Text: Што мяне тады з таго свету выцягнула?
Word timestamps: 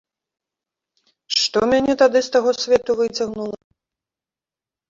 Што 1.41 1.59
мяне 1.71 1.93
тады 2.03 2.19
з 2.29 2.33
таго 2.37 2.51
свету 2.63 2.91
выцягнула? 3.03 3.57